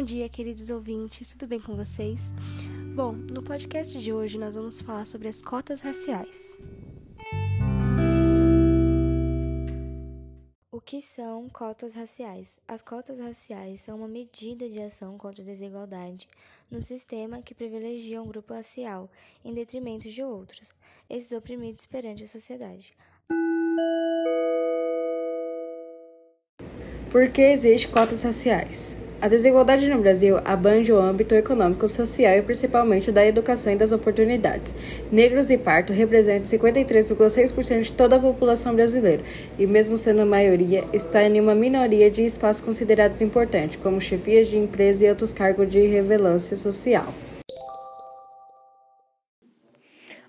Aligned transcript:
Bom 0.00 0.04
dia, 0.04 0.30
queridos 0.30 0.70
ouvintes, 0.70 1.34
tudo 1.34 1.46
bem 1.46 1.60
com 1.60 1.76
vocês? 1.76 2.32
Bom, 2.96 3.12
no 3.12 3.42
podcast 3.42 3.98
de 3.98 4.10
hoje 4.10 4.38
nós 4.38 4.54
vamos 4.54 4.80
falar 4.80 5.04
sobre 5.04 5.28
as 5.28 5.42
cotas 5.42 5.82
raciais. 5.82 6.56
O 10.72 10.80
que 10.80 11.02
são 11.02 11.50
cotas 11.50 11.96
raciais? 11.96 12.58
As 12.66 12.80
cotas 12.80 13.18
raciais 13.18 13.82
são 13.82 13.98
uma 13.98 14.08
medida 14.08 14.70
de 14.70 14.80
ação 14.80 15.18
contra 15.18 15.42
a 15.42 15.46
desigualdade 15.46 16.26
no 16.70 16.80
sistema 16.80 17.42
que 17.42 17.54
privilegia 17.54 18.22
um 18.22 18.26
grupo 18.26 18.54
racial 18.54 19.10
em 19.44 19.52
detrimento 19.52 20.08
de 20.08 20.22
outros, 20.22 20.74
esses 21.10 21.30
oprimidos 21.32 21.84
perante 21.84 22.24
a 22.24 22.26
sociedade. 22.26 22.94
Por 27.10 27.30
que 27.30 27.42
existem 27.42 27.92
cotas 27.92 28.22
raciais? 28.22 28.96
A 29.22 29.28
desigualdade 29.28 29.86
no 29.90 29.98
Brasil 29.98 30.38
abrange 30.46 30.90
o 30.90 30.98
âmbito 30.98 31.34
econômico, 31.34 31.86
social 31.86 32.38
e 32.38 32.40
principalmente 32.40 33.12
da 33.12 33.26
educação 33.26 33.70
e 33.70 33.76
das 33.76 33.92
oportunidades. 33.92 34.74
Negros 35.12 35.50
e 35.50 35.58
parto 35.58 35.92
representam 35.92 36.46
53,6% 36.46 37.82
de 37.82 37.92
toda 37.92 38.16
a 38.16 38.18
população 38.18 38.74
brasileira 38.74 39.22
e, 39.58 39.66
mesmo 39.66 39.98
sendo 39.98 40.22
a 40.22 40.24
maioria, 40.24 40.86
está 40.90 41.22
em 41.22 41.38
uma 41.38 41.54
minoria 41.54 42.10
de 42.10 42.24
espaços 42.24 42.62
considerados 42.62 43.20
importantes, 43.20 43.76
como 43.76 44.00
chefias 44.00 44.48
de 44.48 44.56
empresa 44.56 45.04
e 45.04 45.10
outros 45.10 45.34
cargos 45.34 45.68
de 45.68 45.86
relevância 45.86 46.56
social. 46.56 47.12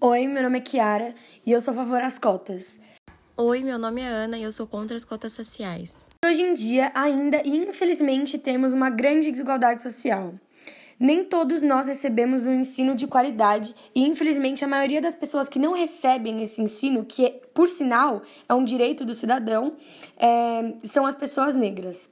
Oi, 0.00 0.28
meu 0.28 0.44
nome 0.44 0.58
é 0.58 0.60
Kiara 0.60 1.12
e 1.44 1.50
eu 1.50 1.60
sou 1.60 1.72
a 1.72 1.76
favor 1.76 2.00
das 2.00 2.20
cotas. 2.20 2.78
Oi, 3.38 3.60
meu 3.62 3.78
nome 3.78 4.00
é 4.00 4.06
Ana 4.06 4.38
e 4.38 4.44
eu 4.44 4.50
sou 4.50 4.66
contra 4.66 4.96
as 4.96 5.04
cotas 5.04 5.34
sociais. 5.34 6.08
Hoje 6.24 6.40
em 6.40 6.54
dia, 6.54 6.90
ainda 6.94 7.42
e 7.44 7.54
infelizmente, 7.54 8.38
temos 8.38 8.72
uma 8.72 8.88
grande 8.88 9.30
desigualdade 9.30 9.82
social. 9.82 10.32
Nem 10.98 11.22
todos 11.22 11.60
nós 11.60 11.86
recebemos 11.86 12.46
um 12.46 12.60
ensino 12.60 12.94
de 12.94 13.06
qualidade 13.06 13.74
e, 13.94 14.08
infelizmente, 14.08 14.64
a 14.64 14.66
maioria 14.66 15.02
das 15.02 15.14
pessoas 15.14 15.50
que 15.50 15.58
não 15.58 15.74
recebem 15.74 16.42
esse 16.42 16.62
ensino, 16.62 17.04
que, 17.04 17.28
por 17.52 17.68
sinal, 17.68 18.22
é 18.48 18.54
um 18.54 18.64
direito 18.64 19.04
do 19.04 19.12
cidadão, 19.12 19.74
é, 20.16 20.72
são 20.82 21.04
as 21.04 21.14
pessoas 21.14 21.54
negras. 21.54 22.08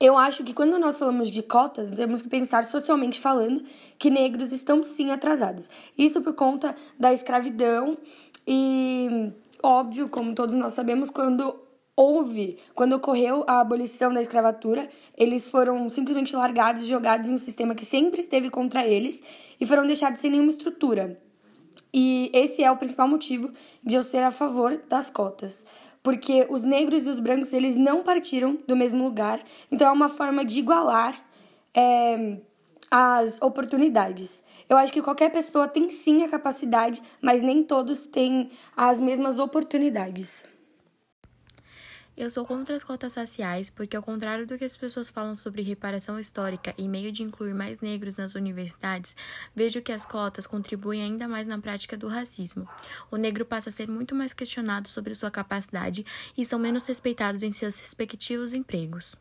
Eu 0.00 0.16
acho 0.16 0.44
que 0.44 0.54
quando 0.54 0.78
nós 0.78 0.98
falamos 0.98 1.30
de 1.30 1.42
cotas, 1.42 1.90
temos 1.90 2.22
que 2.22 2.28
pensar 2.30 2.64
socialmente 2.64 3.20
falando 3.20 3.62
que 3.98 4.08
negros 4.08 4.50
estão 4.50 4.82
sim 4.82 5.10
atrasados. 5.10 5.68
Isso 5.98 6.22
por 6.22 6.32
conta 6.32 6.74
da 6.98 7.12
escravidão 7.12 7.98
e 8.46 9.30
óbvio, 9.62 10.08
como 10.08 10.34
todos 10.34 10.54
nós 10.54 10.72
sabemos, 10.72 11.10
quando 11.10 11.54
houve, 11.96 12.58
quando 12.74 12.92
ocorreu 12.92 13.44
a 13.48 13.60
abolição 13.60 14.12
da 14.12 14.20
escravatura, 14.20 14.88
eles 15.16 15.50
foram 15.50 15.88
simplesmente 15.90 16.36
largados 16.36 16.86
jogados 16.86 17.28
em 17.28 17.34
um 17.34 17.38
sistema 17.38 17.74
que 17.74 17.84
sempre 17.84 18.20
esteve 18.20 18.50
contra 18.50 18.86
eles 18.86 19.20
e 19.60 19.66
foram 19.66 19.84
deixados 19.84 20.20
sem 20.20 20.30
nenhuma 20.30 20.50
estrutura. 20.50 21.20
E 21.92 22.30
esse 22.32 22.62
é 22.62 22.70
o 22.70 22.76
principal 22.76 23.08
motivo 23.08 23.52
de 23.82 23.96
eu 23.96 24.02
ser 24.02 24.22
a 24.22 24.30
favor 24.30 24.80
das 24.88 25.10
cotas, 25.10 25.66
porque 26.02 26.46
os 26.48 26.62
negros 26.62 27.04
e 27.04 27.08
os 27.08 27.18
brancos 27.18 27.52
eles 27.52 27.74
não 27.74 28.04
partiram 28.04 28.58
do 28.66 28.76
mesmo 28.76 29.02
lugar, 29.02 29.40
então 29.70 29.88
é 29.88 29.90
uma 29.90 30.08
forma 30.08 30.44
de 30.44 30.60
igualar 30.60 31.20
é, 31.74 32.38
as 32.90 33.40
oportunidades. 33.40 34.42
Eu 34.68 34.76
acho 34.76 34.92
que 34.92 35.02
qualquer 35.02 35.30
pessoa 35.30 35.68
tem 35.68 35.90
sim 35.90 36.22
a 36.22 36.28
capacidade, 36.28 37.02
mas 37.20 37.42
nem 37.42 37.62
todos 37.62 38.06
têm 38.06 38.50
as 38.76 39.00
mesmas 39.00 39.38
oportunidades. 39.38 40.44
Eu 42.18 42.28
sou 42.30 42.44
contra 42.44 42.74
as 42.74 42.82
cotas 42.82 43.14
raciais 43.14 43.70
porque, 43.70 43.96
ao 43.96 44.02
contrário 44.02 44.44
do 44.44 44.58
que 44.58 44.64
as 44.64 44.76
pessoas 44.76 45.08
falam 45.08 45.36
sobre 45.36 45.62
reparação 45.62 46.18
histórica 46.18 46.74
e 46.76 46.88
meio 46.88 47.12
de 47.12 47.22
incluir 47.22 47.54
mais 47.54 47.78
negros 47.78 48.16
nas 48.16 48.34
universidades, 48.34 49.14
vejo 49.54 49.80
que 49.80 49.92
as 49.92 50.04
cotas 50.04 50.44
contribuem 50.44 51.00
ainda 51.00 51.28
mais 51.28 51.46
na 51.46 51.60
prática 51.60 51.96
do 51.96 52.08
racismo. 52.08 52.68
O 53.08 53.16
negro 53.16 53.46
passa 53.46 53.68
a 53.68 53.72
ser 53.72 53.88
muito 53.88 54.16
mais 54.16 54.34
questionado 54.34 54.88
sobre 54.88 55.14
sua 55.14 55.30
capacidade 55.30 56.04
e 56.36 56.44
são 56.44 56.58
menos 56.58 56.86
respeitados 56.86 57.44
em 57.44 57.52
seus 57.52 57.78
respectivos 57.78 58.52
empregos. 58.52 59.14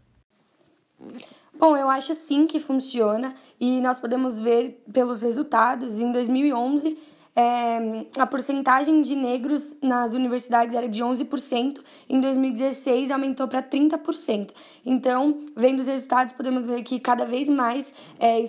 Bom, 1.59 1.75
eu 1.75 1.89
acho 1.89 2.13
sim 2.13 2.45
que 2.45 2.59
funciona 2.59 3.33
e 3.59 3.81
nós 3.81 3.97
podemos 3.97 4.39
ver 4.39 4.83
pelos 4.93 5.23
resultados. 5.23 5.99
Em 5.99 6.11
2011, 6.11 6.95
é, 7.35 8.05
a 8.19 8.27
porcentagem 8.27 9.01
de 9.01 9.15
negros 9.15 9.75
nas 9.81 10.13
universidades 10.13 10.75
era 10.75 10.87
de 10.87 11.03
11%, 11.03 11.81
em 12.07 12.19
2016 12.19 13.09
aumentou 13.09 13.47
para 13.47 13.63
30%. 13.63 14.51
Então, 14.85 15.41
vendo 15.55 15.79
os 15.79 15.87
resultados, 15.87 16.33
podemos 16.33 16.67
ver 16.67 16.83
que 16.83 16.99
cada 16.99 17.25
vez 17.25 17.49
mais 17.49 17.91
é, 18.19 18.43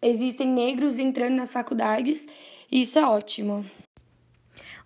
existem 0.00 0.46
negros 0.46 1.00
entrando 1.00 1.34
nas 1.34 1.52
faculdades 1.52 2.28
e 2.70 2.82
isso 2.82 2.96
é 2.96 3.04
ótimo. 3.04 3.64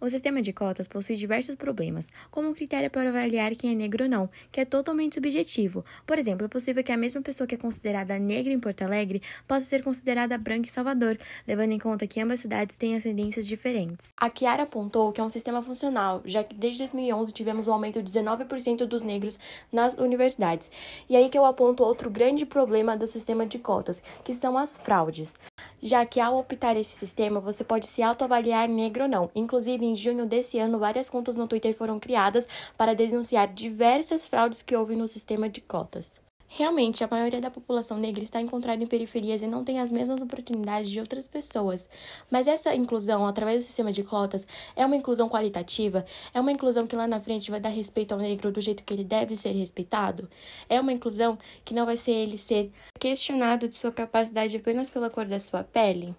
O 0.01 0.11
sistema 0.11 0.43
de 0.43 0.53
cotas 0.53 0.87
possui 0.87 1.17
diversos 1.17 1.55
problemas, 1.55 2.09
como 2.31 2.51
o 2.51 2.55
critério 2.55 2.91
para 2.91 3.09
avaliar 3.09 3.55
quem 3.57 3.73
é 3.73 3.75
negro 3.75 4.05
ou 4.05 4.11
não, 4.11 4.29
que 4.53 4.61
é 4.61 4.65
totalmente 4.65 5.15
subjetivo. 5.15 5.85
Por 6.07 6.19
exemplo, 6.19 6.45
é 6.45 6.49
possível 6.49 6.85
que 6.85 6.93
a 6.93 6.97
mesma 6.97 7.23
pessoa 7.23 7.47
que 7.47 7.55
é 7.55 7.59
considerada 7.59 8.19
negra 8.19 8.53
em 8.53 8.61
Porto 8.61 8.83
Alegre 8.83 9.23
possa 9.49 9.67
ser 9.67 9.83
considerada 9.83 10.37
branca 10.37 10.69
em 10.69 10.71
Salvador, 10.71 11.19
levando 11.47 11.73
em 11.73 11.79
conta 11.79 12.07
que 12.07 12.21
ambas 12.21 12.41
cidades 12.41 12.77
têm 12.77 12.95
ascendências 12.95 13.47
diferentes. 13.47 14.13
A 14.21 14.31
Chiara 14.31 14.65
apontou 14.65 15.13
que 15.13 15.21
é 15.21 15.25
um 15.25 15.31
sistema 15.31 15.63
funcional, 15.63 16.21
já 16.25 16.45
que 16.45 16.55
desde 16.55 16.79
2011 16.81 17.33
tivemos 17.33 17.67
um 17.67 17.73
aumento 17.73 18.03
de 18.03 18.11
19% 18.11 18.85
dos 18.85 19.03
negros 19.03 19.39
nas 19.73 19.97
universidades. 19.97 20.71
E 21.09 21.17
aí 21.17 21.29
que 21.29 21.39
eu 21.39 21.45
aponto 21.45 21.83
outro 21.83 22.11
grande 22.11 22.45
problema 22.45 22.97
do 22.97 23.07
sistema 23.07 23.47
de 23.47 23.59
cotas, 23.59 24.03
que 24.23 24.35
são 24.35 24.59
as 24.59 24.79
fraudes 24.79 25.35
já 25.83 26.05
que 26.05 26.21
ao 26.21 26.39
optar 26.39 26.77
esse 26.77 26.97
sistema 26.97 27.41
você 27.41 27.63
pode 27.63 27.87
se 27.87 28.03
autoavaliar 28.03 28.69
negro 28.69 29.05
ou 29.05 29.09
não. 29.09 29.31
Inclusive, 29.35 29.85
em 29.85 29.95
junho 29.95 30.27
desse 30.27 30.59
ano, 30.59 30.79
várias 30.79 31.09
contas 31.09 31.37
no 31.37 31.47
Twitter 31.47 31.75
foram 31.75 32.01
criadas 32.01 32.47
para 32.77 32.95
denunciar 32.95 33.53
diversas 33.53 34.27
fraudes 34.27 34.63
que 34.63 34.75
houve 34.75 34.97
no 34.97 35.07
sistema 35.07 35.49
de 35.49 35.61
cotas. 35.61 36.26
Realmente, 36.57 37.05
a 37.05 37.07
maioria 37.07 37.39
da 37.39 37.51
população 37.51 37.99
negra 37.99 38.25
está 38.25 38.41
encontrada 38.41 38.83
em 38.83 38.87
periferias 38.87 39.43
e 39.43 39.47
não 39.47 39.63
tem 39.63 39.79
as 39.79 39.93
mesmas 39.93 40.23
oportunidades 40.23 40.91
de 40.91 40.99
outras 40.99 41.29
pessoas. 41.29 41.87
Mas 42.31 42.47
essa 42.47 42.75
inclusão, 42.75 43.27
através 43.27 43.63
do 43.63 43.67
sistema 43.67 43.93
de 43.93 44.03
cotas, 44.03 44.47
é 44.75 44.87
uma 44.87 44.97
inclusão 44.97 45.29
qualitativa? 45.29 46.07
É 46.33 46.41
uma 46.41 46.51
inclusão 46.51 46.87
que 46.87 46.97
lá 46.97 47.07
na 47.07 47.21
frente 47.21 47.51
vai 47.51 47.61
dar 47.61 47.69
respeito 47.69 48.13
ao 48.13 48.19
negro 48.19 48.51
do 48.51 48.63
jeito 48.63 48.85
que 48.85 48.95
ele 48.95 49.05
deve 49.05 49.37
ser 49.37 49.51
respeitado? 49.51 50.31
É 50.67 50.81
uma 50.81 50.95
inclusão 50.95 51.39
que 51.63 51.75
não 51.75 51.85
vai 51.85 51.99
ser 51.99 52.13
ele 52.13 52.39
ser 52.39 52.73
questionado 52.99 53.69
de 53.69 53.77
sua 53.77 53.93
capacidade 53.93 54.57
apenas 54.57 54.89
pela 54.89 55.11
cor 55.11 55.27
da 55.27 55.39
sua 55.39 55.63
pele? 55.63 56.15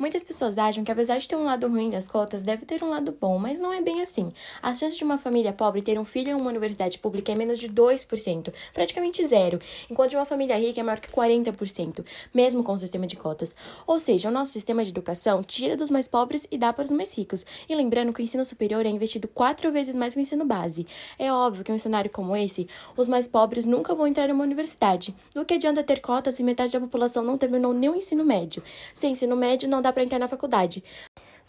Muitas 0.00 0.24
pessoas 0.24 0.56
acham 0.56 0.82
que, 0.82 0.90
apesar 0.90 1.18
de 1.18 1.28
ter 1.28 1.36
um 1.36 1.44
lado 1.44 1.68
ruim 1.68 1.90
das 1.90 2.08
cotas, 2.08 2.42
deve 2.42 2.64
ter 2.64 2.82
um 2.82 2.88
lado 2.88 3.14
bom, 3.20 3.38
mas 3.38 3.60
não 3.60 3.70
é 3.70 3.82
bem 3.82 4.00
assim. 4.00 4.32
A 4.62 4.72
chance 4.72 4.96
de 4.96 5.04
uma 5.04 5.18
família 5.18 5.52
pobre 5.52 5.82
ter 5.82 6.00
um 6.00 6.06
filho 6.06 6.30
em 6.30 6.34
uma 6.34 6.48
universidade 6.48 6.98
pública 6.98 7.32
é 7.32 7.34
menos 7.34 7.58
de 7.58 7.68
2%, 7.68 8.50
praticamente 8.72 9.22
zero, 9.22 9.58
enquanto 9.90 10.08
de 10.08 10.16
uma 10.16 10.24
família 10.24 10.56
rica 10.56 10.80
é 10.80 10.82
maior 10.82 11.00
que 11.00 11.10
40%, 11.10 12.02
mesmo 12.32 12.64
com 12.64 12.72
o 12.72 12.78
sistema 12.78 13.06
de 13.06 13.14
cotas. 13.14 13.54
Ou 13.86 14.00
seja, 14.00 14.30
o 14.30 14.32
nosso 14.32 14.52
sistema 14.52 14.82
de 14.82 14.88
educação 14.88 15.42
tira 15.42 15.76
dos 15.76 15.90
mais 15.90 16.08
pobres 16.08 16.46
e 16.50 16.56
dá 16.56 16.72
para 16.72 16.86
os 16.86 16.90
mais 16.90 17.12
ricos. 17.14 17.44
E 17.68 17.74
lembrando 17.74 18.14
que 18.14 18.22
o 18.22 18.24
ensino 18.24 18.42
superior 18.42 18.86
é 18.86 18.88
investido 18.88 19.28
quatro 19.28 19.70
vezes 19.70 19.94
mais 19.94 20.14
que 20.14 20.20
o 20.20 20.22
ensino 20.22 20.46
base. 20.46 20.86
É 21.18 21.30
óbvio 21.30 21.62
que 21.62 21.70
em 21.70 21.74
um 21.74 21.78
cenário 21.78 22.10
como 22.10 22.34
esse, 22.34 22.66
os 22.96 23.06
mais 23.06 23.28
pobres 23.28 23.66
nunca 23.66 23.94
vão 23.94 24.06
entrar 24.06 24.30
em 24.30 24.32
uma 24.32 24.44
universidade. 24.44 25.14
Do 25.34 25.44
que 25.44 25.52
adianta 25.52 25.84
ter 25.84 26.00
cotas 26.00 26.36
se 26.36 26.42
metade 26.42 26.72
da 26.72 26.80
população 26.80 27.22
não 27.22 27.36
terminou 27.36 27.74
nem 27.74 27.90
o 27.90 27.94
ensino 27.94 28.24
médio? 28.24 28.62
Sem 28.94 29.12
ensino 29.12 29.36
médio, 29.36 29.68
não 29.68 29.82
dá 29.82 29.89
para 29.92 30.02
entrar 30.02 30.18
na 30.18 30.28
faculdade. 30.28 30.82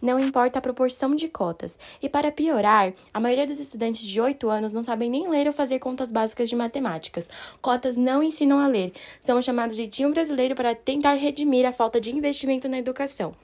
Não 0.01 0.19
importa 0.19 0.57
a 0.57 0.61
proporção 0.61 1.15
de 1.15 1.27
cotas. 1.27 1.77
E 2.01 2.09
para 2.09 2.31
piorar, 2.31 2.91
a 3.13 3.19
maioria 3.19 3.45
dos 3.45 3.59
estudantes 3.59 4.01
de 4.01 4.19
8 4.19 4.49
anos 4.49 4.73
não 4.73 4.81
sabem 4.81 5.09
nem 5.09 5.29
ler 5.29 5.45
ou 5.45 5.53
fazer 5.53 5.77
contas 5.77 6.11
básicas 6.11 6.49
de 6.49 6.55
matemáticas. 6.55 7.29
Cotas 7.61 7.95
não 7.95 8.23
ensinam 8.23 8.57
a 8.57 8.67
ler. 8.67 8.93
São 9.19 9.39
chamados 9.41 9.75
de 9.75 9.83
jeitinho 9.83 10.11
brasileiro 10.11 10.55
para 10.55 10.73
tentar 10.73 11.13
redimir 11.13 11.67
a 11.67 11.71
falta 11.71 12.01
de 12.01 12.09
investimento 12.09 12.67
na 12.67 12.79
educação. 12.79 13.35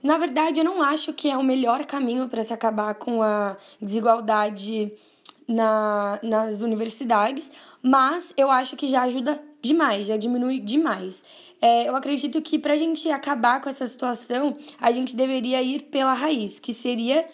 Na 0.00 0.16
verdade, 0.16 0.60
eu 0.60 0.64
não 0.64 0.80
acho 0.80 1.12
que 1.12 1.28
é 1.28 1.36
o 1.36 1.42
melhor 1.42 1.84
caminho 1.84 2.28
para 2.28 2.44
se 2.44 2.54
acabar 2.54 2.94
com 2.94 3.20
a 3.22 3.56
desigualdade 3.82 4.92
na, 5.48 6.20
nas 6.22 6.60
universidades, 6.60 7.50
mas 7.82 8.32
eu 8.36 8.48
acho 8.48 8.76
que 8.76 8.86
já 8.86 9.02
ajuda 9.02 9.42
demais, 9.66 10.06
já 10.06 10.16
diminui 10.16 10.60
demais. 10.60 11.24
É, 11.60 11.88
eu 11.88 11.96
acredito 11.96 12.40
que 12.42 12.58
para 12.58 12.74
a 12.74 12.76
gente 12.76 13.10
acabar 13.10 13.60
com 13.60 13.68
essa 13.68 13.86
situação, 13.86 14.56
a 14.80 14.92
gente 14.92 15.16
deveria 15.16 15.62
ir 15.62 15.82
pela 15.82 16.12
raiz, 16.12 16.58
que 16.58 16.72
seria 16.72 17.26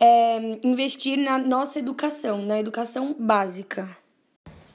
é, 0.00 0.58
investir 0.64 1.18
na 1.18 1.38
nossa 1.38 1.78
educação, 1.78 2.42
na 2.42 2.58
educação 2.58 3.14
básica. 3.18 3.88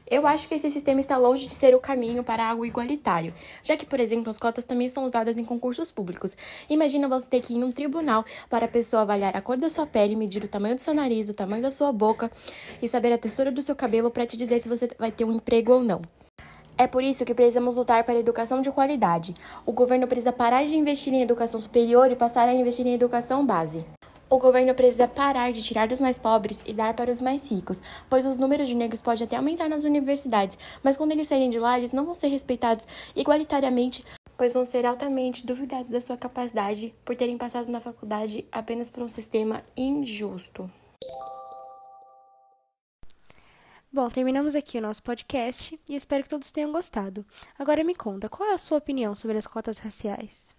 Eu 0.09 0.27
acho 0.27 0.47
que 0.47 0.53
esse 0.53 0.69
sistema 0.69 0.99
está 0.99 1.17
longe 1.17 1.47
de 1.47 1.53
ser 1.55 1.73
o 1.73 1.79
caminho 1.79 2.23
para 2.23 2.47
algo 2.47 2.65
igualitário, 2.65 3.33
já 3.63 3.75
que, 3.75 3.85
por 3.85 3.99
exemplo, 3.99 4.29
as 4.29 4.37
cotas 4.37 4.65
também 4.65 4.89
são 4.89 5.05
usadas 5.05 5.37
em 5.37 5.45
concursos 5.45 5.91
públicos. 5.91 6.35
Imagina 6.69 7.07
você 7.07 7.27
ter 7.27 7.41
que 7.41 7.53
ir 7.53 7.57
em 7.57 7.63
um 7.63 7.71
tribunal 7.71 8.25
para 8.49 8.65
a 8.65 8.67
pessoa 8.67 9.01
avaliar 9.01 9.35
a 9.35 9.41
cor 9.41 9.57
da 9.57 9.69
sua 9.69 9.87
pele, 9.87 10.15
medir 10.15 10.43
o 10.43 10.47
tamanho 10.47 10.75
do 10.75 10.81
seu 10.81 10.93
nariz, 10.93 11.29
o 11.29 11.33
tamanho 11.33 11.63
da 11.63 11.71
sua 11.71 11.91
boca 11.91 12.31
e 12.81 12.87
saber 12.87 13.13
a 13.13 13.17
textura 13.17 13.51
do 13.51 13.61
seu 13.61 13.75
cabelo 13.75 14.11
para 14.11 14.27
te 14.27 14.37
dizer 14.37 14.61
se 14.61 14.69
você 14.69 14.87
vai 14.99 15.11
ter 15.11 15.23
um 15.23 15.31
emprego 15.31 15.73
ou 15.73 15.83
não. 15.83 16.01
É 16.75 16.87
por 16.87 17.03
isso 17.03 17.23
que 17.23 17.35
precisamos 17.35 17.75
lutar 17.75 18.03
para 18.03 18.15
a 18.15 18.19
educação 18.19 18.59
de 18.59 18.71
qualidade. 18.71 19.35
O 19.65 19.71
governo 19.71 20.07
precisa 20.07 20.31
parar 20.31 20.65
de 20.65 20.75
investir 20.75 21.13
em 21.13 21.21
educação 21.21 21.59
superior 21.59 22.11
e 22.11 22.15
passar 22.15 22.47
a 22.47 22.53
investir 22.53 22.85
em 22.87 22.95
educação 22.95 23.45
base. 23.45 23.85
O 24.27 24.39
governo 24.39 24.73
precisa 24.73 25.07
parar 25.07 25.51
de 25.51 25.61
tirar 25.61 25.87
dos 25.87 26.01
mais 26.01 26.17
pobres 26.17 26.63
e 26.65 26.73
dar 26.73 26.95
para 26.95 27.11
os 27.11 27.21
mais 27.21 27.47
ricos, 27.47 27.79
pois 28.09 28.25
os 28.25 28.39
números 28.39 28.67
de 28.67 28.73
negros 28.73 29.03
podem 29.03 29.25
até 29.25 29.35
aumentar 29.35 29.69
nas 29.69 29.83
universidades, 29.83 30.57
mas 30.81 30.97
quando 30.97 31.11
eles 31.11 31.27
saírem 31.27 31.51
de 31.51 31.59
lá, 31.59 31.77
eles 31.77 31.93
não 31.93 32.05
vão 32.05 32.15
ser 32.15 32.29
respeitados 32.29 32.87
igualitariamente, 33.15 34.03
pois 34.35 34.55
vão 34.55 34.65
ser 34.65 34.87
altamente 34.87 35.45
duvidados 35.45 35.91
da 35.91 36.01
sua 36.01 36.17
capacidade 36.17 36.95
por 37.05 37.15
terem 37.15 37.37
passado 37.37 37.71
na 37.71 37.79
faculdade 37.79 38.43
apenas 38.51 38.89
por 38.89 39.03
um 39.03 39.09
sistema 39.09 39.61
injusto. 39.77 40.67
Bom, 43.95 44.09
terminamos 44.09 44.55
aqui 44.55 44.79
o 44.79 44.81
nosso 44.81 45.03
podcast 45.03 45.79
e 45.87 45.95
espero 45.95 46.23
que 46.23 46.29
todos 46.29 46.51
tenham 46.51 46.71
gostado. 46.71 47.23
Agora 47.59 47.83
me 47.83 47.93
conta, 47.93 48.27
qual 48.27 48.49
é 48.49 48.53
a 48.53 48.57
sua 48.57 48.79
opinião 48.79 49.13
sobre 49.13 49.37
as 49.37 49.45
cotas 49.45 49.77
raciais? 49.77 50.55